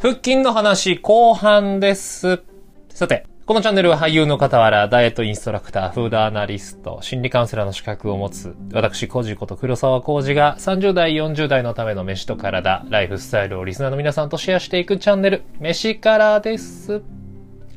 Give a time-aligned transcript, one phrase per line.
[0.00, 2.42] 腹筋の話後半です。
[2.90, 17.02] さて、このチャンネルは俳優の傍ら、ダイエットインストラクター、フードアナリスト、心理カウンセラーの資格を持つ、私、コジこと黒沢コージが30代、40代のための飯と体、ライフスタイルをリスナーの皆さんとシェアしていくチャンネル、飯からです。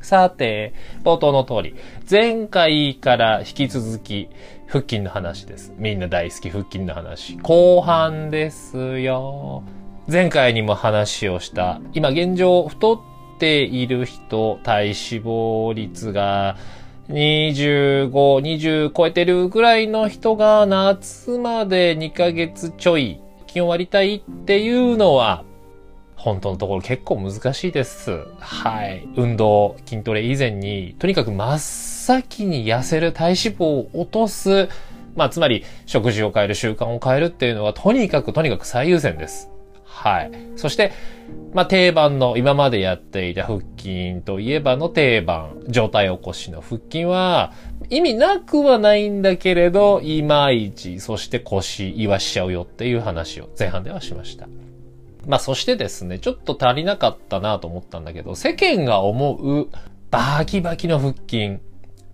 [0.00, 0.72] さて、
[1.04, 1.74] 冒頭の通り、
[2.10, 4.30] 前回から引き続き、
[4.68, 5.74] 腹筋の話です。
[5.76, 7.36] みんな大好き腹筋の話。
[7.38, 9.62] 後半ですよ。
[10.10, 13.00] 前回にも話をした、今現状太っ
[13.38, 16.56] ている人、体脂肪率が
[17.10, 25.44] 25、20超えてるぐらいの人が夏まで2ヶ月ちょい気温割りたいっていうのは、
[26.16, 28.24] 本当のところ結構難しいです。
[28.38, 29.06] はい。
[29.14, 34.70] 運動、筋トレ以前に、とにかく真っ先に痩せる体脂肪を落とす、
[35.16, 39.50] まあ、つまり食事を変える習慣を変えるっていうのは、とにかくとにかく最優先です。
[39.98, 40.30] はい。
[40.54, 40.92] そして、
[41.52, 47.52] まあ、定番の今までやっていた腹筋といえばの定番、状態起こしの腹筋は、
[47.90, 54.46] 意味なくはないんだけれど、いまいち、そして腰言わしちゃうよっていう話を前半ではしました。
[55.26, 59.68] まあ、そしてですね、ちょっと足りなかったなと思ったんだけど、世間が思う
[60.12, 61.58] バキバキの腹筋。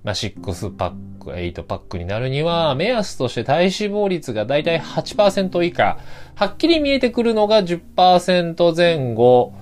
[0.05, 5.99] まあ、6パック、8パックになるには、目安として体脂肪率がだいたい8%以下、
[6.35, 9.55] はっきり見えてくるのが10%前後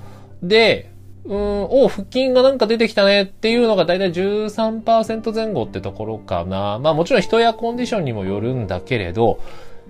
[0.42, 0.90] で、
[1.24, 6.80] うん、お腹筋がなんか出てきたねっていうのがだいたい13%前後ってところかな。
[6.80, 9.38] まあもちろん人やコンディションにもよるんだけれど、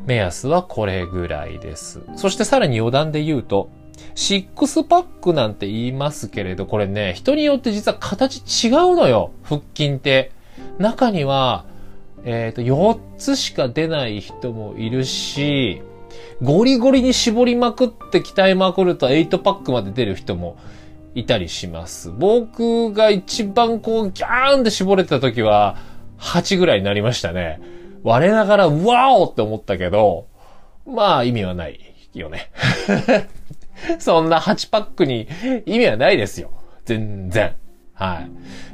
[0.07, 2.03] 目安はこれぐらいです。
[2.17, 3.71] そしてさらに余談で言うと、
[4.15, 9.31] シックスパックなんて言いますけれど、これね、人によって実は形違うのよ。
[9.45, 10.33] 腹筋って。
[10.79, 11.65] 中には、
[12.25, 15.83] えっ、ー、と、4つしか出ない人もいるし、
[16.43, 20.57] ゴリゴリに絞りまくって鍛えまくると8パックまで出る人も
[21.15, 22.11] いたりします。
[22.11, 25.77] 僕が一番こうギャーンって絞れた時は
[26.19, 27.61] 8ぐらいになりましたね。
[28.03, 30.27] 我ながら、ワオって思ったけど、
[30.87, 31.79] まあ意味はない
[32.15, 32.51] よね。
[33.99, 35.29] そんな8パックに
[35.67, 36.51] 意味はないですよ。
[36.85, 37.55] 全然。
[38.03, 38.31] はい。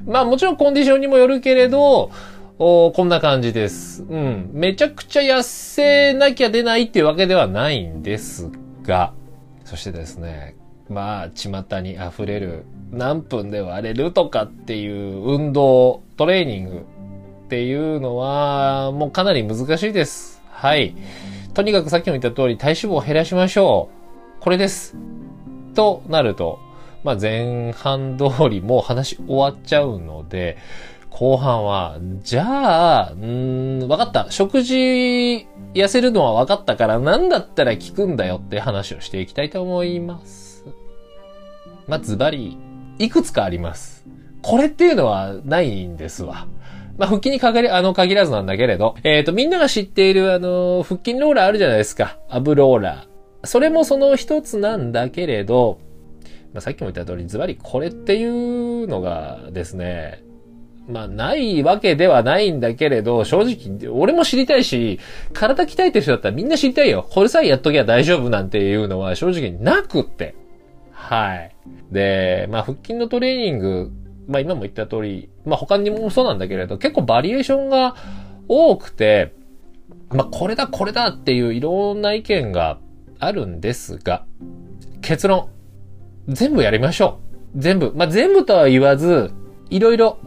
[0.06, 2.10] まあもちろんコンディションにもよるけれど、
[2.58, 4.02] おこんな感じです。
[4.02, 4.50] うん。
[4.52, 8.50] めちゃくちゃ痩せなきゃ出ないっていうわけではないんです
[8.82, 9.12] が、
[9.64, 10.56] そしてですね、
[10.88, 11.50] まあ、巷
[11.80, 16.86] に溢れる何分で割れるとかっていう運動、トレーニング
[17.44, 20.42] っていうのは、もうかなり難しいです。
[20.50, 20.96] はい。
[21.52, 23.90] とにかくさっきも言った通り、体脂肪を減らしましょ
[24.38, 24.42] う。
[24.42, 24.96] これです。
[25.74, 26.58] となると、
[27.04, 30.58] まあ、前半通りもう話終わっちゃうので、
[31.10, 34.30] 後半は、じゃあ、うん、わかった。
[34.30, 40.64] 食事痩せるのはわかったから、なんだったら効くんだよって話をしていきたいと思います。
[41.86, 42.56] まあ、ズバリ、
[42.98, 44.04] いくつかあります。
[44.42, 46.46] これっていうのはないんですわ。
[46.98, 52.18] まあ、腹筋に限り、あの、限らずなんだけれど、えっ、ー、と、みんなが知っている、あの、腹筋ローラーあるじゃないですか。
[52.28, 53.46] アブローラー。
[53.46, 55.78] それもその一つなんだけれど、
[56.52, 60.22] まあ、さっきも言った通り、ズバリこれっていうのがですね、
[60.88, 64.98] まあ、ないわけではないんだけれど、正直、俺も知りたいし、
[65.34, 67.06] 体鍛えてる人だったらみんな知りたいよ。
[67.08, 70.34] これさえやっときゃ大丈夫なんていうのは正直なくって。
[70.92, 71.52] はい。
[71.92, 73.90] で、まあ、腹筋のトレーニング、
[74.26, 77.94] まあ、今も言った通り、まあ、他にもそうなんだけれど、結構バリエーションが
[78.48, 79.34] 多くて、
[80.10, 82.78] まあ、これだ、これだっていういろんな意見が
[83.18, 84.24] あるんですが、
[85.02, 85.50] 結論。
[86.28, 87.18] 全部やりましょ
[87.56, 87.60] う。
[87.60, 87.92] 全部。
[87.94, 89.32] まあ、全部とは言わず、
[89.70, 90.18] いろいろ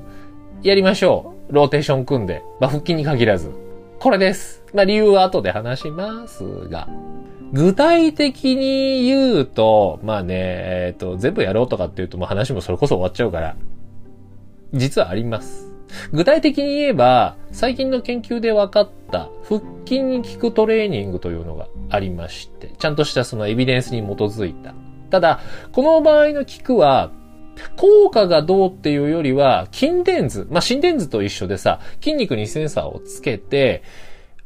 [0.63, 1.53] やりましょう。
[1.53, 2.43] ローテーション組んで。
[2.59, 3.51] まあ、腹筋に限らず。
[3.99, 4.63] これです。
[4.73, 6.89] まあ、理由は後で話しますが。
[7.53, 13.55] 具体的に言うと、まあね、えっ、ー、と、全部やろうとかっていうと、もう話もそれこそ終わっちゃうから。
[14.73, 15.71] 実はあります。
[16.13, 24.73] 具体的に言えば、最近の研究で分かった腹筋に効くトレーニングというのがありまして、ちゃんとしたそのエビデンスに基づいた。
[25.11, 25.39] ただ、
[25.71, 27.11] この場合の効くは、
[27.77, 33.83] 効果がどうっていうよりは、筋電図、まあ、心電図と一緒でさ、筋肉にセンサーをつけて、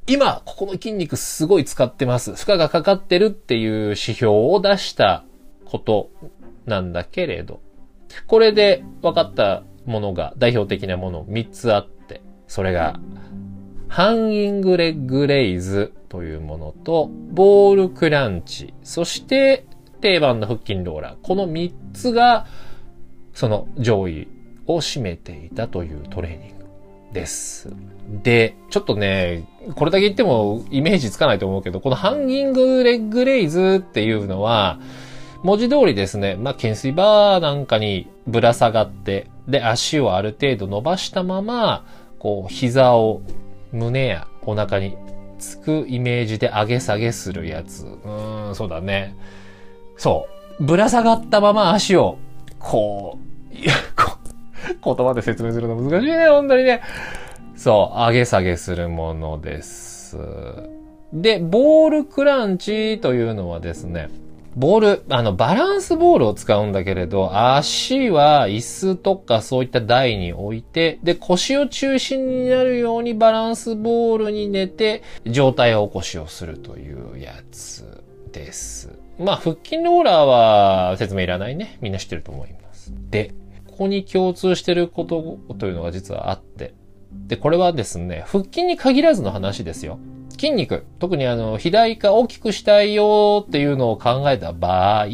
[0.08, 2.36] 今、ここの筋肉すごい使ってます。
[2.36, 5.24] 負荷がかかってるっていう指標を出した
[5.66, 6.12] こと
[6.66, 7.62] なんだけれど、
[8.28, 13.00] これで分かったものが、代表的なもの3つあって、それが、
[13.88, 19.66] ハンギングレッグレイズというものと、ボールクランチ、そして
[20.06, 21.16] 定番の腹筋ローラー。
[21.24, 22.46] この3つが、
[23.34, 24.28] その上位
[24.68, 26.66] を占めていたというトレーニング
[27.12, 27.74] です。
[28.22, 34.80] で、ちょっとね、これだけ言ってもイメージつかないと思うけど、このハンギングレッグレイズっていうのは、
[35.42, 41.84] 文字通りですね、まあ、懸垂バーなんかにぶら下がって、で、足をある程度伸ばしたまま、
[42.20, 43.24] こう、膝を
[43.72, 44.98] 胸やお腹に
[45.40, 47.88] つくイメージで上げ下げするやつ。
[47.88, 49.16] うーん、そうだね。
[49.98, 50.28] そ
[50.60, 50.64] う。
[50.64, 52.18] ぶら下がったまま足を、
[52.60, 53.18] こ
[53.52, 54.18] う、いや、こ、
[54.96, 56.82] 言葉で説明するの難しいね、本当にね。
[57.56, 60.18] そう、上げ下げするものです。
[61.14, 64.10] で、ボールクランチというのはですね、
[64.56, 78.02] ボール、あの、バランスボールを使うんだけれど、足は椅子とかそういった台に置いて、で、腰を中心になるようにバランスボールに寝て、状態を起こしをするというやつ
[78.32, 79.05] です。
[79.20, 81.78] まあ、腹筋ローラーは説明いらないね。
[81.82, 82.94] みんな知ってると思います。
[83.10, 83.34] で、
[83.68, 86.74] ここに共通してることというのが実はあって、
[87.28, 90.00] で、これはですね、腹筋に限らずの話ですよ。
[90.32, 95.06] 筋肉、特にあの、肥大化大きくしたいよっていうのを考えた場合、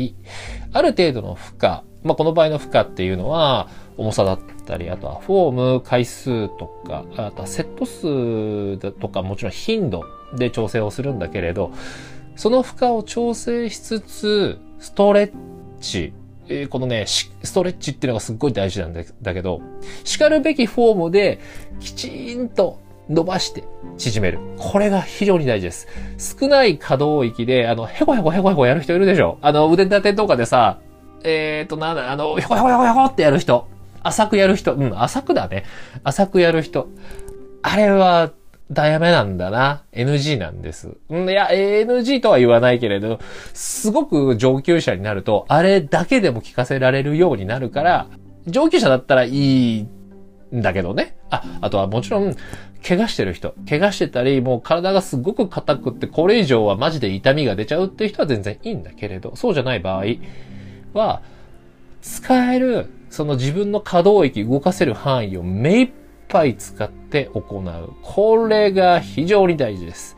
[0.74, 10.04] ある程度の負荷、まあ、この場合の負荷っていうのは、重さだったり、あとはフォーム、回数とか、あとはセット数とか、もちろん頻度
[10.36, 11.72] で調整をするんだけれど、
[12.36, 15.32] その負荷を調整しつつ、ストレッ
[15.80, 16.14] チ、
[16.48, 19.62] えー、このね、ストレッチっていうのがすっごい大事なんだけど、
[20.04, 21.40] 叱るべきフォームで、
[21.80, 22.80] きちんと
[23.10, 23.64] 伸ばして
[23.98, 24.40] 縮める。
[24.58, 25.88] これが非常に大事です。
[26.40, 30.80] 少ない可動域で、あの、へこへこへこへこやる人いるでしょあの、腕立てとかでさ、
[31.24, 33.68] えーと、なんだ、あの、へこへこへこへこってやる人。
[34.04, 34.76] 浅くやる人。
[34.76, 35.64] うん、浅くだね。
[36.04, 36.88] 浅くやる人。
[37.62, 38.32] あれは、
[38.72, 39.84] ダメなんだな。
[39.92, 40.90] NG なんです。
[41.12, 43.20] んいや、NG とは言わないけれど、
[43.54, 48.08] すごく上級者になると、あれだけでも聞かせられるようになるから、
[48.48, 51.18] 上級者だったらいいんだけどね。
[51.30, 52.36] あ、あとはもちろん、
[52.88, 60.06] 怪我してる人、怪我してたり、もう体がすごく硬くって、これ以上はマジで痛みが出ちゃうっていう人は全然いいんだけれど、そうじゃない場合
[60.94, 61.22] は、
[62.02, 65.90] 使える、その自分の可動域、動かせる範囲を目いっ
[66.32, 67.94] ぱい使って行う。
[68.02, 70.18] これが非常に大事です。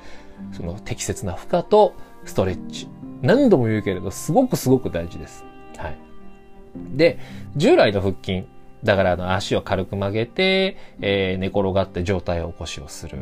[0.51, 1.93] その適切な負荷と
[2.25, 2.87] ストレッチ。
[3.21, 5.43] 何度も言うけれど、すごくすごく大事です。
[5.77, 5.97] はい。
[6.95, 7.17] で、
[7.55, 8.45] 従来の腹筋、
[8.83, 13.19] だからあの足を軽く曲げて、えー、寝転がって上体起こしをする。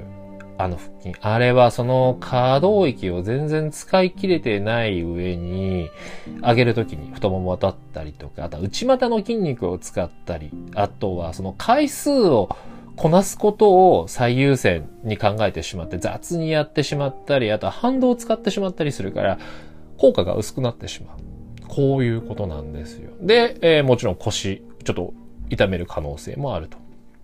[0.57, 1.15] あの腹筋。
[1.21, 5.89] あれはその可動域を全然使い切れてない上に、
[6.41, 12.49] 上げるときに太もも当たったりとか、あとは内股の筋肉を使ったり、あとはその回数を
[12.95, 19.39] こなすことを最優先に考えてしまって雑にやってしまったり、あとは反動を使ってしまったりするから、
[19.97, 21.17] 効果が薄くなってしまう。
[21.67, 23.11] こういうことなんですよ。
[23.21, 25.13] で、えー、もちろん腰、ちょっと
[25.49, 26.77] 痛める可能性もあると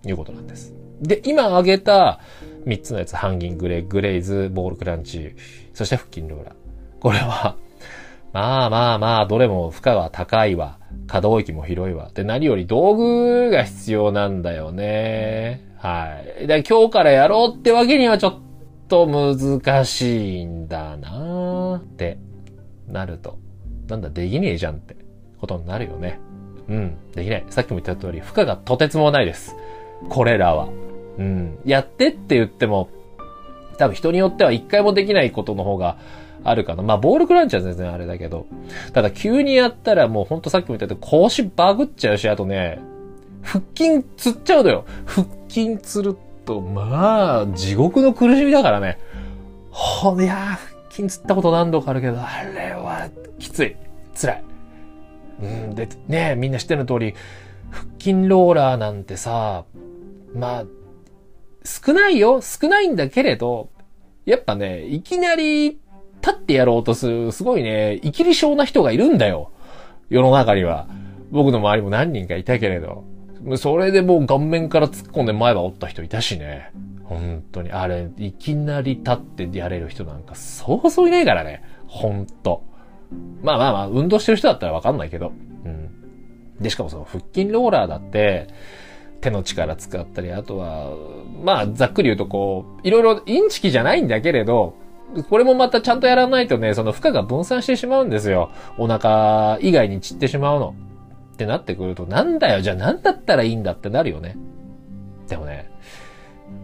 [0.06, 0.74] いうことなんです。
[1.02, 2.20] で、今挙げた
[2.66, 5.34] 3つのやつ、ハンギングレグレイズ、ボールクランチ、
[5.74, 6.54] そして腹筋ローラー。
[7.00, 7.56] これは、
[8.32, 10.78] まあまあまあ、どれも負荷は高いわ。
[11.06, 12.10] 可動域も広いわ。
[12.12, 15.74] で、何より道具が必要なんだよね。
[15.78, 16.46] はい。
[16.46, 18.38] で、今日からやろうってわけにはちょっ
[18.88, 22.18] と難しいんだなって
[22.86, 23.38] なると。
[23.88, 24.96] なんだ、できねえじゃんって
[25.40, 26.20] ことになるよね。
[26.68, 27.44] うん、できない。
[27.48, 29.56] さっきも言った通り、負荷がとてつもないです。
[30.10, 30.68] これらは。
[31.18, 31.58] うん。
[31.64, 32.90] やってって言っても、
[33.78, 35.96] 多分人によっては一回もできないことの方が
[36.44, 36.82] あるかな。
[36.82, 38.46] まあ、ボールクランチは全然あれだけど。
[38.92, 42.78] ただ、急にやったらもうほんとさっきも言った通り、腰バグっちゃうし、あとね、
[43.42, 44.84] 腹筋つっちゃうのよ。
[45.06, 48.98] 腹筋つると、まあ、地獄の苦しみだからね。
[49.70, 53.08] ほ、いや腹筋つったこと何度かあるけど、あれは
[53.38, 53.76] きつい。
[54.20, 54.44] 辛い。
[55.40, 57.14] うん、で、ねみんな知ってる通り、
[57.70, 59.64] 腹筋ローラーなんてさ、
[60.34, 60.64] まあ、
[61.64, 63.70] 少ないよ少ないんだけれど、
[64.24, 65.80] やっぱね、いきなり
[66.28, 69.50] 立ってやろうとする、すごいね、生きり性な人がいるんだよ。
[70.10, 70.86] 世の中には。
[71.30, 73.04] 僕の周りも何人かいたけれど。
[73.56, 76.72] それでもう顔面から突っ込んで前歯折った人いたしね。
[77.04, 77.72] 本当に。
[77.72, 81.62] あれ、いきなり立ってやれる人なんかそうそういないからね。
[81.86, 82.62] ほんと。
[83.42, 85.32] まあまあまあ、運動してる人だったらわかんないけど。
[85.64, 85.90] うん。
[86.60, 88.48] で、しかもその腹筋ローラーだって、
[89.20, 90.92] 手の力使ったり、あとは、
[91.42, 94.74] まあ、ざっくり言うとこう、いろいろインチキじゃないんだけれど、
[95.28, 98.50] これもまたちゃんとやらないとね、その負荷が分散してしまうんですよ。
[98.76, 100.74] お腹以外に散ってしまうの。
[101.34, 104.36] ってなってくると、なんだよ、じゃあ何だったらいいんだってなるよね。
[105.28, 105.70] でもね、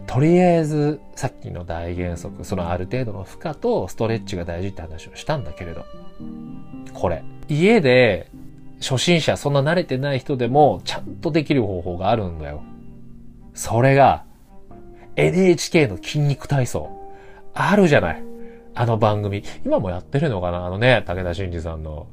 [0.07, 5.85] とりあえず、さっきの大原則、そのある程度の負荷とストレッチが大事って話をしたんだけれど、
[6.93, 8.31] これ、家で
[8.81, 12.63] 初心者、そんな慣れてない人でもちゃんとできる方法があるんだよ。
[13.55, 14.25] それが、
[15.15, 16.91] NHK の筋肉体操。
[17.55, 18.23] あるじゃない。
[18.75, 19.45] あの番組。
[19.65, 20.67] 今もやってるのかな？
[20.67, 22.07] あのね、武田真治さんの。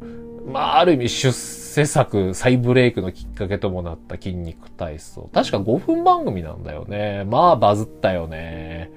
[0.46, 5.30] まあ、ある意味出世作、再ブレイクのきっかけともなった筋肉体操。
[5.34, 7.26] 確か5分番組なんだよね。
[7.26, 8.92] まあ、バズったよね。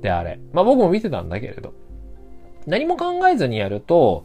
[0.00, 0.38] で、あれ。
[0.52, 1.74] まあ僕も見てたんだけれど。
[2.66, 4.24] 何も考えずにやると、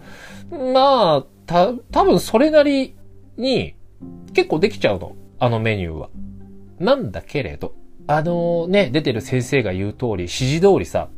[0.52, 2.96] まあ、た、多分それなり
[3.36, 3.74] に
[4.34, 5.16] 結構できちゃうの。
[5.40, 6.10] あのメニューは。
[6.80, 7.74] なんだけれど、
[8.06, 11.10] あのね、出てる先生が言う通り、指示通りさ、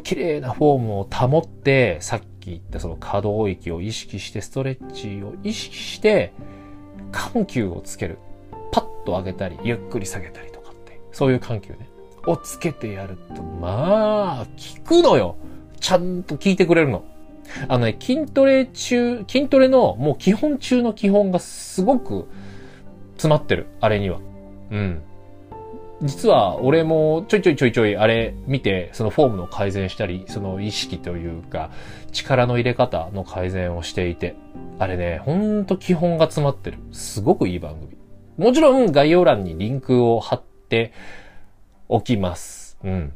[0.00, 6.32] 綺麗なフォームを保って、さっき言ったその可動域を意識して、ストレッチを意識して、
[7.10, 8.18] 緩急をつける。
[8.70, 11.88] パッと上げたり、ゆっくり下げたりとかって、そういう緩急ね。
[12.26, 15.36] をつけてやると、まあ、効くのよ。
[15.80, 17.04] ちゃんと効いてくれるの。
[17.68, 22.28] あのね、筋トレ中、筋トレのもう基本中の基本がすごく
[23.14, 23.66] 詰まってる。
[23.80, 24.20] あれには。
[24.70, 25.02] うん。
[26.02, 31.70] 実は俺もちょいちょいちょいちょいあれ見て、そのフォームの改善したり、その意識というか、
[32.10, 34.34] 力の入れ方の改善をしていて、
[34.78, 36.78] あれね、ほんと基本が詰まってる。
[36.90, 37.96] すごくいい番組。
[38.36, 40.92] もちろん概要欄にリンクを貼って
[41.88, 42.78] おきます。
[42.82, 43.12] うん。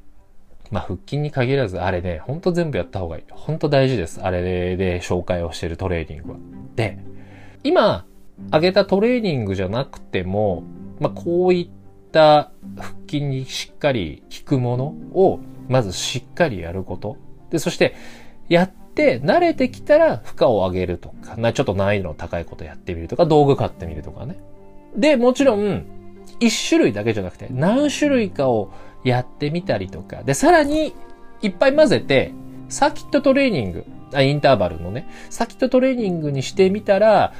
[0.71, 3.25] まあ、腹筋に限らず、あれね、ほんと全部やった方がいい。
[3.31, 4.21] ほんと大事です。
[4.23, 6.39] あれで紹介をしてるトレーニングは。
[6.77, 6.99] で、
[7.65, 8.05] 今、
[8.53, 10.63] 上げたトレーニングじゃなくても、
[11.01, 11.76] まあ、こういっ
[12.17, 17.19] た腹筋にしっかり効くものを、まずしっかりやること。
[17.51, 17.95] で、そして、
[18.49, 24.39] やって慣れてきたら負荷を上げるとか、なちょっと難易度の高いことやってみるとか、道具買ってみるとかね。
[24.97, 25.85] で、もちろん、
[26.41, 28.71] 一種類だけじゃなくて、何種類かを
[29.05, 30.23] やってみたりとか。
[30.23, 30.95] で、さらに、
[31.43, 32.33] いっぱい混ぜて、
[32.71, 37.35] サーキットトレーニング、あ、インターバルのね、サーキットトレーニングにしてみたら、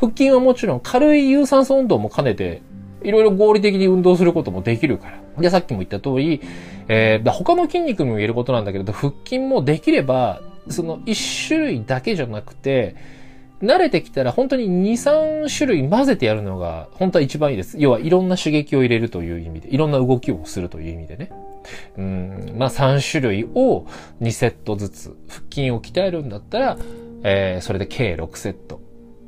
[0.00, 2.62] 腹筋はもちろん軽い有酸素運動も兼ねて、
[3.02, 5.42] いろいろ合理的に運動することもできるから。
[5.42, 6.40] で、さっきも言った通り、
[6.88, 12.96] えー、他の筋肉にも言えることなんだけど、腹筋もできれば、その一種類だけじゃなくて、
[13.62, 14.92] 慣れてきたら本当に2、
[15.44, 17.76] 3種類混ぜてやるのが本当は一番いいです。
[17.78, 21.30] 要はいろんな刺激を入れるという意味で、いろんな動きをするという意味でね。
[21.98, 23.86] うん、まあ3種類を
[24.22, 26.78] 2セットずつ、腹筋を鍛えるんだったら、
[27.22, 28.80] えー、それで計6セット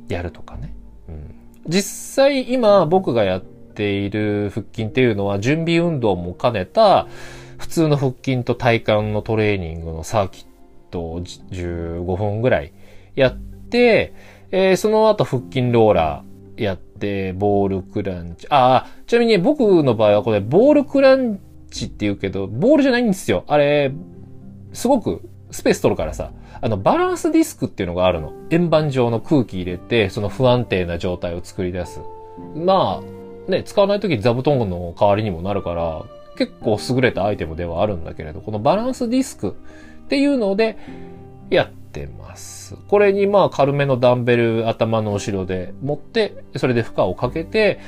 [0.09, 0.73] やるとかね。
[1.07, 1.35] うん、
[1.67, 7.07] 実際今僕がやっている腹筋っていうのは準備運動も兼ねた
[7.57, 10.45] 普通の腹筋と体幹のトレーニングのサーキッ
[10.91, 12.73] トを15分ぐらい
[13.15, 14.13] やって、
[14.51, 18.47] えー、その後腹筋ローラーやって、ボールクランチ。
[18.49, 21.39] ああ、ちなみに、僕の場合はこれ、ボールクラン
[21.71, 23.43] チって言うけど、ボールじゃないんですよ。
[23.47, 23.91] あれ、
[24.73, 26.31] すごくスペース取るからさ。
[26.61, 28.31] あの、バランスディスクっていうのがあるの。
[28.49, 31.99] 円盤状の空気入れて、その不安定な状態を作り出す。
[32.55, 33.12] まあ、
[33.47, 36.03] ね、使わないとき座布団の代わりにもなるから、
[36.37, 39.55] 結構優れたアイテムではあるんだけれど、このバランスディスク
[40.05, 40.77] っていうので、
[41.49, 42.75] やってます。
[42.87, 47.79] これにまあ軽めのダンベル頭の後ろで持って、それで負荷をかけて、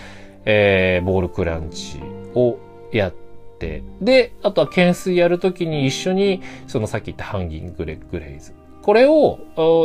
[0.46, 2.00] えー、ボールクランチ
[2.36, 2.60] を
[2.92, 3.14] やっ
[3.60, 8.54] て、で、あとは懸垂やるときに一緒に、そのさっき言ったハンギングレッグレイズ。
[8.84, 9.40] これを、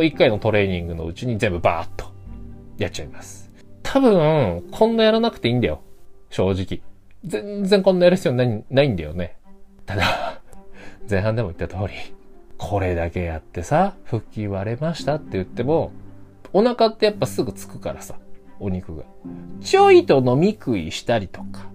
[0.04, 2.04] 一回のトレーニングのうちに全部バーッと
[2.76, 3.39] やっちゃいます。
[3.82, 5.80] 多分、こんなやらなくていいんだよ。
[6.30, 6.82] 正直。
[7.24, 9.36] 全然こんなやる必要ない、ないんだよね。
[9.86, 10.40] ただ、
[11.08, 11.94] 前半でも言った通り、
[12.56, 15.92] これだけやってさ、腹筋割れましたって言っても、
[16.52, 18.16] お腹ってやっぱすぐつくからさ、
[18.58, 19.04] お肉が。
[19.60, 21.66] ちょいと飲み食いしたりとか、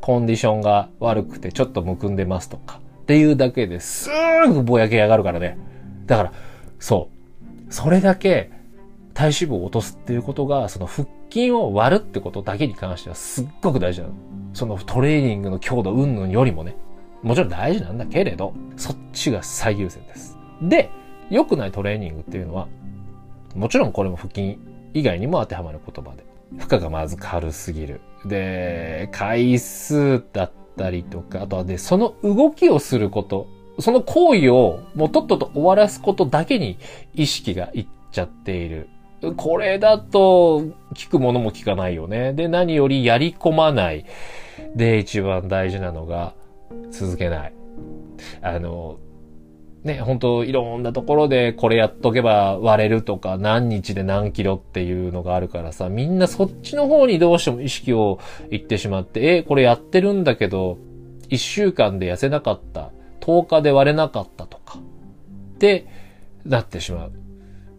[0.00, 4.08] コンディションが悪くてちょっとむくんでますとか、っていうだけです
[4.48, 5.58] ぐぼやけ上がるからね。
[6.06, 6.32] だから、
[6.78, 7.10] そ
[7.68, 7.72] う。
[7.72, 8.50] それだけ
[9.14, 14.14] 体脂肪を落とすっていうことが、その腹筋を割るってことだけに関してはすっごく大事なの。
[14.52, 16.76] そのトレーニングの強度云々よりもね。
[17.22, 20.38] もちろん大事なんだけれど、そっちが最優先です。
[20.62, 20.90] で、
[21.30, 22.68] 良くないトレーニングっていうのは、
[23.54, 24.58] もちろんこれも腹筋
[24.92, 26.24] 以外にも当てはまる言葉で。
[26.58, 28.00] 負荷がまず軽すぎる。
[28.24, 33.48] で、回数だったりとか、あとはで、その動きをすること、
[33.80, 36.78] その行為をもうとっとと終わらすことだけに
[37.14, 38.88] 意識がいっちゃっている。
[39.32, 40.62] これだと、
[40.94, 42.32] 聞くものも聞かないよね。
[42.32, 44.04] で、何よりやり込まない。
[44.76, 46.34] で、一番大事なのが、
[46.90, 47.52] 続けない。
[48.42, 48.98] あの、
[49.84, 58.18] ね、本当いろんなところでこれやっとけば割れるとか何日で何キロっていうのがあるからさ、みんなそっちの方にどうしても意識を
[58.50, 60.78] いってしまって、え、これやってるんだけど、
[61.28, 65.86] 1週間で痩せなかった、10日で割れなかったとか、って
[66.46, 67.12] なってしまう。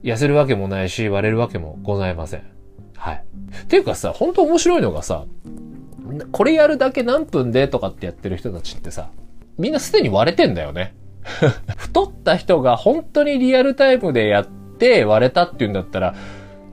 [0.06, 2.44] 痩せるわけもないし、割れるわけもございません。
[2.96, 3.26] はい。
[3.64, 5.26] っていうかさ、本当面白いのがさ、
[6.32, 9.10] これやるだけ何分でとかってやってる人たちってさ、
[9.58, 10.94] みんなすでに割れてんだよね。
[11.76, 14.48] 太った人が本当にリアルタイムでやっ
[14.78, 16.14] て割れたっていうんだったら、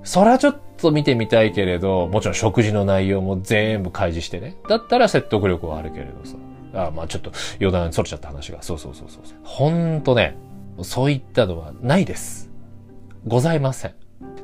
[0.04, 4.56] そらちょっと見てみたいけれど、もちろん食事の内容も全部開示してね。
[4.68, 6.36] だったら説得力はあるけれどさ。
[6.74, 8.62] あまあちょっと余談それちゃった話が。
[8.62, 9.22] そうそうそうそう。
[9.42, 10.36] ほんとね、
[10.82, 12.51] そういったのはないです。
[13.26, 13.94] ございません。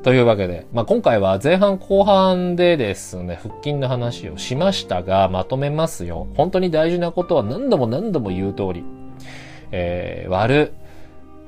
[0.03, 6.27] というわけで、まあ、今回は前半後半でですね、腹筋の話をしましたが、まとめますよ。
[6.35, 8.83] 本当に大事なことは何度も何度も言う通り。
[9.71, 10.73] えー、割る。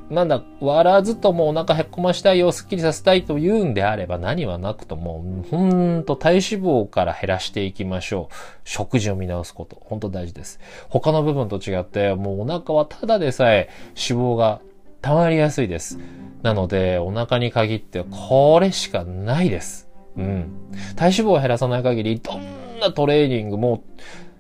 [0.09, 8.35] なんだ、割らずともお腹へっこましたいよ、スッキリさせたいと言うんであれば何はなくとも、ほんと体脂肪から減らしていきましょう。
[8.65, 9.77] 食事を見直すこと。
[9.79, 10.59] 本当大事です。
[10.89, 14.59] 他の部分と違って、もうお腹はただでさえ脂肪が
[15.01, 15.99] 溜まりやすいです。
[16.43, 19.89] なので、お腹に限ってこれしかないです。
[20.17, 20.51] うん。
[20.95, 23.83] 体脂肪を減らさない限り、どんなトレーニングも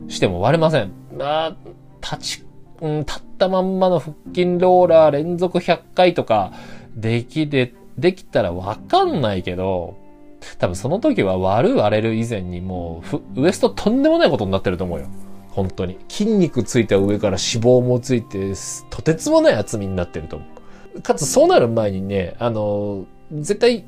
[0.07, 0.91] しても割れません。
[1.17, 1.55] まあ、
[2.01, 2.45] 立ち
[2.81, 6.51] うん、立ったまんまの腹筋ローラー連続100回とか、
[6.95, 9.97] できで、できたらわかんないけど、
[10.57, 13.03] 多分その時は割る割れる以前にも
[13.35, 15.05] う、ウエストとんでもないことになってると思うよ。
[15.51, 15.99] 本当に。
[16.09, 18.53] 筋肉ついた上から脂肪もついて、
[18.89, 20.45] とてつもない厚みになってると思
[20.95, 21.01] う。
[21.01, 23.85] かつそうなる前にね、あの、絶対、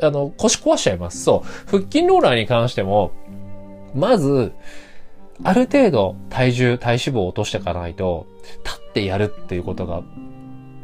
[0.00, 1.24] あの、腰壊しちゃいます。
[1.24, 1.48] そう。
[1.66, 3.12] 腹筋ローラーに関しても、
[3.94, 4.52] まず、
[5.42, 8.26] ある程度体重、体脂肪を落としていかないと、
[8.64, 10.02] 立ってやるっていうことが、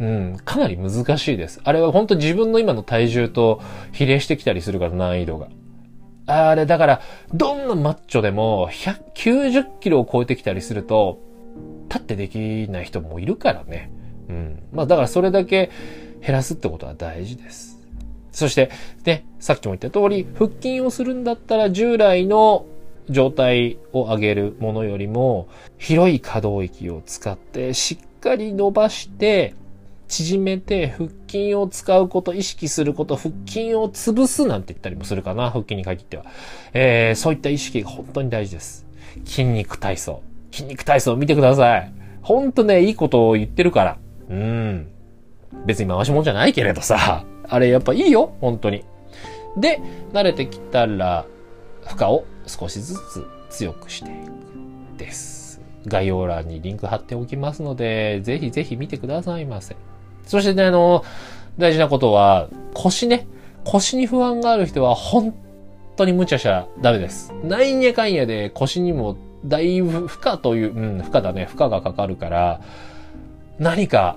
[0.00, 1.60] うん、かなり難しいです。
[1.64, 3.60] あれは本当自分の今の体重と
[3.92, 5.48] 比例してきたりするから難易度が。
[6.26, 7.00] あれ、だから、
[7.32, 11.18] どんなマッチョでも190キロを超えてきたりすると、
[11.88, 13.90] 立ってできない人もいるからね。
[14.28, 14.62] うん。
[14.72, 15.70] まあだからそれだけ
[16.20, 17.78] 減らすってことは大事です。
[18.30, 18.70] そして、
[19.04, 22.64] ね、さっきも言った通り、腹筋をするんだったら従来の
[23.10, 29.54] 状態を上げるものよりも、広い可動域を使ってしっかり伸ばして、
[30.12, 36.26] 縮めて腹筋を使うこと、意識すること、腹筋を潰すなんて言ったりもするかな、腹筋に限っては。
[36.74, 38.86] えー、そういった意識が本当に大事です。
[39.24, 40.22] 筋肉体操。
[40.50, 41.92] 筋肉体操見てください。
[42.20, 43.98] ほんとね、いいことを言ってるから。
[44.28, 44.88] うん。
[45.64, 47.24] 別に回しもんじゃないけれどさ。
[47.48, 48.84] あれやっぱいいよ、本当に。
[49.56, 49.80] で、
[50.12, 51.24] 慣れてきたら、
[51.86, 55.62] 負荷を少しずつ強くしていくです。
[55.86, 59.74] 概要欄にリンク貼っておきますので、ぜひぜひ見てくださいませ。
[60.26, 61.04] そしてね、あの、
[61.58, 63.26] 大事なことは、腰ね。
[63.64, 65.34] 腰に不安がある人は本
[65.96, 67.32] 当に無茶しちゃダメです。
[67.44, 71.46] なんやかんやで腰にもだいぶ負荷という、うん、負荷だね。
[71.46, 72.60] 負荷がかかるから、
[73.58, 74.16] 何か、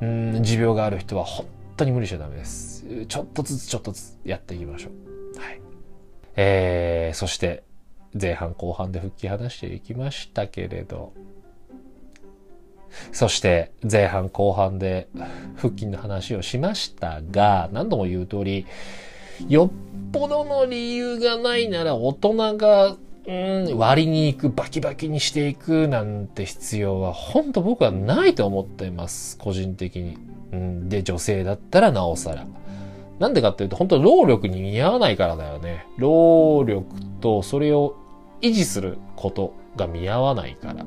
[0.00, 2.84] うん、持病がある人は本当に無理しちゃダメです。
[3.06, 4.88] ちょっとずつちょっとずつやっていきましょ
[5.36, 5.40] う。
[5.40, 5.60] はい。
[6.36, 7.64] えー、そして
[8.18, 11.12] 前半後半で復帰話していきましたけれど、
[13.14, 15.06] そして前半後半で
[15.56, 18.66] 腹筋の話をしましたが、何度も言う通り、
[19.48, 19.70] よっ
[20.12, 22.96] ぽどの理由がないなら大人が、
[23.26, 29.38] うん、割りに行く、バキバキにしていくなんて必要は本当僕はないと思っています。
[29.38, 30.18] 個人的に。
[30.50, 32.44] うん、で、女性だったらなおさら。
[33.20, 35.86] なんでかっていうと、本当労力に見合わないからだよね。
[35.98, 36.84] 労力
[37.20, 37.94] とそれを
[38.40, 40.84] 維持することが見合わないから。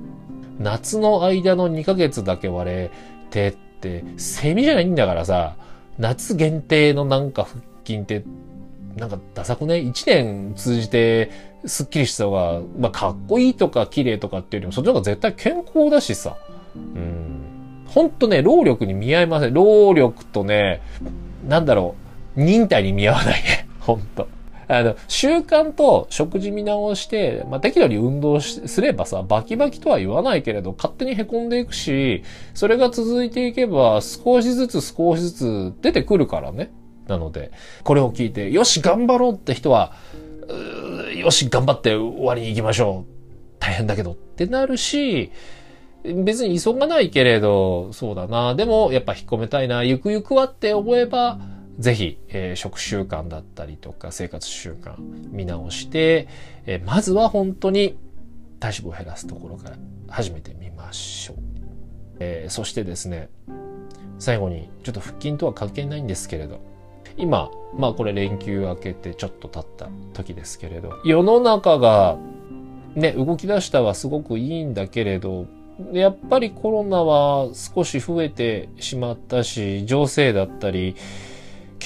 [0.59, 2.91] 夏の間の2ヶ月だけ割れ
[3.29, 5.55] てって、セミじゃないんだからさ、
[5.97, 8.23] 夏限定のなんか腹筋って、
[8.95, 9.77] なんかダサくね？
[9.79, 11.29] 一年通じて
[11.65, 16.35] スッキリした方が、まあかっこいいとか綺麗とかっていうよりも、そっちの方が絶対健康だしさ。
[16.75, 17.85] うん。
[17.87, 19.53] ほんとね、労力に見合いません。
[19.53, 20.81] 労力とね、
[21.47, 21.95] なんだろ
[22.35, 22.41] う。
[22.41, 23.67] 忍耐に見合わないね。
[23.79, 24.27] ほんと。
[24.67, 36.71] あの、習慣と食事見直して、まあ、適度に運動すればさ、バキバキとは言わないけれど、勝手に凹んでいくし、それが続いていけば、少しずつ少しずつ出てくるからね。
[37.07, 37.51] なので、
[37.83, 39.93] これを聞いて、よし、頑張ろうって人は、
[41.15, 43.17] よし、頑張って終わりに行きましょう。
[43.59, 45.31] 大変だけどってなるし、
[46.03, 48.55] 別に急がないけれど、そうだな。
[48.55, 49.83] でも、やっぱ引っ込めたいな。
[49.83, 51.39] ゆくゆくはって思えば、
[51.77, 54.95] ぜひ、えー、食習慣だったりとか生活習慣
[55.29, 56.27] 見直して、
[56.65, 57.97] えー、まずは本当に
[58.59, 61.37] 体脂肪を減らすところから始めてみましょう。
[62.19, 63.29] えー、そしてですね、
[64.17, 66.59] 最後にちょっと腹筋とは関係ないんですけれど、
[67.15, 72.17] 今、まあこれ連休明けてちょっと経った時ですけれど、世の中が
[72.95, 75.45] ね、動き出したはすごくいいんだけれど、
[75.93, 80.95] やっぱりコロナは少し増えてしまったし、情勢だったり、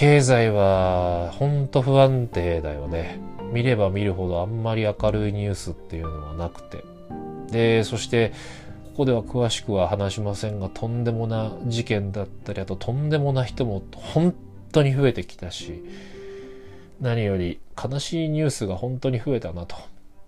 [0.01, 3.19] 経済はほんと不安定だよね。
[3.53, 6.83] 見れば見るほどあんまり明るいニュースっていうのはなくて。
[7.51, 8.31] で、そして、
[8.93, 14.33] ここでは詳しくは話しませんが、とんでもな事件だったり、あととんでもな人も本
[14.71, 15.83] 当に増えてきたし、
[16.99, 19.67] 何より悲しいニュースが本当に増えたな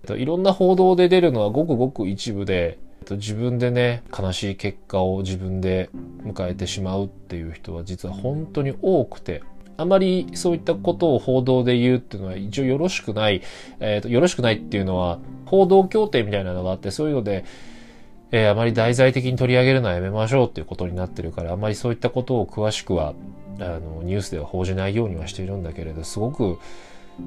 [0.05, 0.15] と。
[0.15, 2.77] いろんな報道で出るのはごくごく一部で、
[3.09, 5.89] 自分でね、悲しい結果を自分で
[6.23, 9.41] 迎えてしまうっていう人は実は本当に多くて、
[9.77, 13.41] あまりそういったことを報道で言うっていうのは一応よろしくない、
[13.79, 17.45] えっ、ー、と、よろしくないっていうのは報道協定みたいなのがあって、そういうので、
[18.31, 23.13] えー、あまり題材的に取り上げるのはやめましょうっていうことになってるから、あまりそういったことを詳しくは、
[23.59, 26.57] あの、ニュースでは報じないようにはしているんだけれど、すごく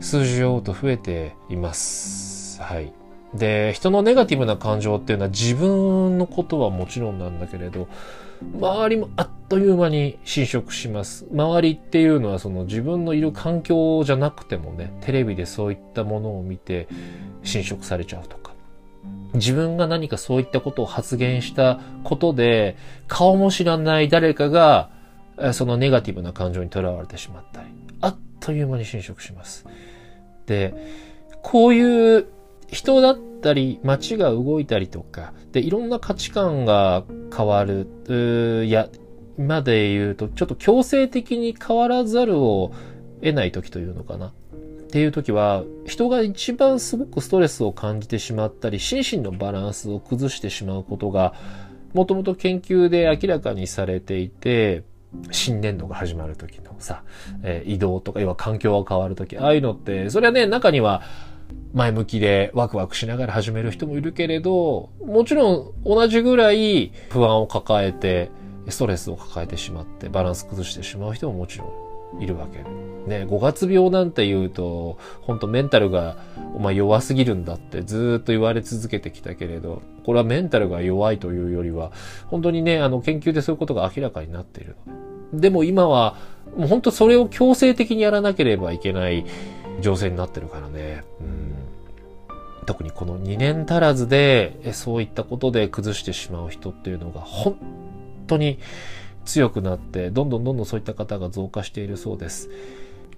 [0.00, 2.60] 数字をと増えています。
[2.60, 2.92] はい。
[3.34, 7.88] で、人のネガティブな感情っていうのは自分のことはもちろんなんだけれど、
[8.42, 11.26] 周りもあっという間に侵食します。
[11.32, 16.88] 周りっていうのはその自分のいる環境じゃなくてもね、テレビでそういったものを見て
[17.42, 18.52] 侵食されちゃうとか。
[19.34, 24.90] 自分が何かそういったことを発言したことで、顔も知らない誰かが、
[25.52, 27.68] そのネガティブな感情にとらわれてしまったり、
[28.00, 29.66] あっという間に侵食します。
[30.46, 30.74] で、
[31.42, 32.26] こういう
[32.68, 37.04] 人だったり、街が動いたりとか、で、いろんな価値観が
[37.34, 37.86] 変わる、
[38.66, 38.88] いや、
[39.38, 42.72] まで言うと、ちょっと強制的に変わらざるを
[43.22, 44.28] 得ない時というのかな。
[44.28, 44.32] っ
[44.88, 51.32] ていう時は、人が一番すごくストレスを感じてしまったり、心身のバランスを崩してしまうことが、
[51.94, 54.82] もともと研究で明らかにされていて、
[55.30, 57.04] 新年度が始まる時のさ、
[57.44, 61.02] えー、移動とか、要は環境が変わる時、ああいうのって、それはね、中には、
[61.74, 68.30] 前向きでワクワクしながら始める人もいるけれど、もちろん同じぐらい不安を抱えて、
[68.68, 71.66] ストレスを抱えてしまってバランス崩してしまう人ももちろ
[72.18, 72.58] んいるわけ。
[73.08, 76.16] ね、5月病なんて言うと、本当メンタルが
[76.54, 81.92] お前弱すぎるんだってずっと言われ続けてきたけれど、これはメンタルが弱いというよりは、
[82.26, 84.76] 本当にね、あの研究でそういうことが明らかになっている。
[85.32, 86.16] でも今は、
[86.56, 89.26] もう本当それを強制的にやらなければいけない
[89.80, 91.04] 情勢になってるからね。
[91.20, 91.54] うん
[92.66, 97.56] 特にこの2年足らずでそういったことで崩してしまう人っていうのが本
[98.26, 98.58] 当に
[99.24, 102.50] 強くなって、どんどんどんどんそういった方が増加しているそうです。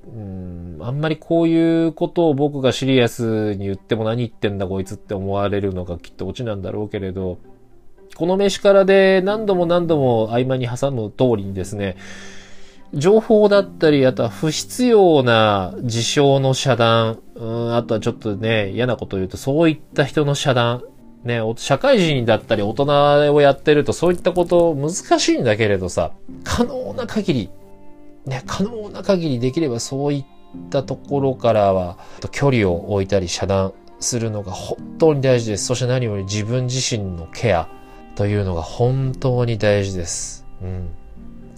[0.07, 7.39] うんあんまりこういうことを僕がシリアスに言っても何言ってんだこいつって思われるのがきっとオチなんだろうけれど、
[8.17, 11.97] この飯からで何度も何度も合間に挟む通りにですね、
[12.95, 20.83] 情報だったり、あとは不必要な事象の遮断、うん、あとはちょっとね、嫌なこと言うと、そういった人の遮断、
[21.25, 26.13] ね、社会人だったり大人をやってるとそういったこと難しいんだけれどさ、
[26.45, 27.51] 可能な限り、
[28.25, 30.25] ね、可能な限りできればそういっ
[30.71, 31.99] たところからは
[32.31, 35.67] 距離を置いたり遮断するのが本当に大事です。
[35.67, 37.69] そして何より自分自身のケア
[38.15, 40.47] というのが本当に大事です。
[40.63, 40.89] うん。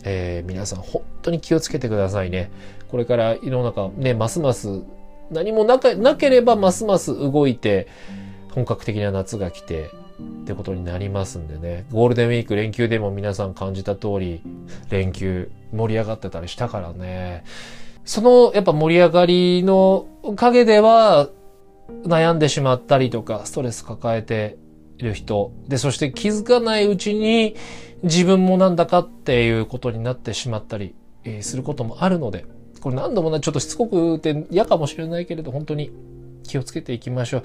[0.04, 2.50] えー、皆さん本当に気をつけてくださいね。
[2.88, 4.82] これから世の中ね、ますます
[5.30, 7.88] 何もなかなければますます動いて、
[8.52, 9.90] 本格的な夏が来て、
[10.42, 11.86] ってことになりますんでね。
[11.92, 14.42] ゴールデンウィーク連休でも皆さん感じた通り、
[14.90, 17.44] 連休盛り上がってたりしたからね。
[18.04, 20.06] そのやっぱ盛り上がりの
[20.36, 21.28] 陰では
[22.04, 24.56] 悩んでしまったりとか、ストレス抱えて
[24.98, 25.52] いる人。
[25.68, 27.54] で、そして気づかないうちに
[28.02, 32.44] 自分もなんだかっていうことになってしまったりえすることもあるので、
[32.80, 35.90] これ何度もね、ちょっとしつこくて嫌かもしれないけれど、本当に
[36.44, 37.42] 気をつけていきましょう。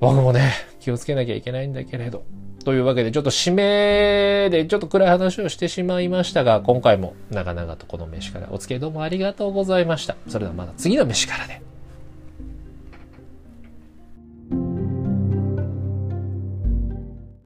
[0.00, 2.24] 僕もね、気をつけなきゃいけないんだけれど。
[2.64, 10.16] というわけで、ちょっと締めでちょっと暗い話をしてしまいましたが、今回も長々とこの飯からお付き合いどうもありがとうございました。
[10.28, 11.73] それではまた次の飯からで。